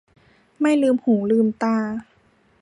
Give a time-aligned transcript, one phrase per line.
[0.61, 1.77] ไม่ลืมหูลืมตา